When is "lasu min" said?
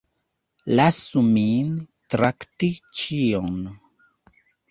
0.79-1.69